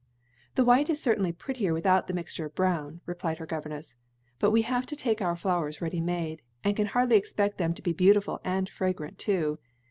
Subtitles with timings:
[0.55, 3.97] "The white is certainly prettier without the mixture of brown," replied her governess,
[4.39, 7.83] "but we have to take our flowers ready made, and can hardly expect them to
[7.83, 9.59] be beautiful and fragrant too.